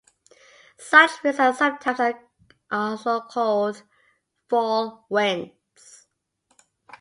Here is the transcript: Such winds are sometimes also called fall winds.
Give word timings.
Such 0.79 1.21
winds 1.23 1.39
are 1.39 1.53
sometimes 1.53 2.15
also 2.71 3.19
called 3.19 3.83
fall 4.49 5.05
winds. 5.11 6.07